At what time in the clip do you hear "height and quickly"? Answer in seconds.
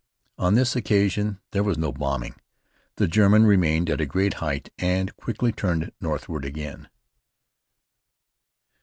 4.41-5.51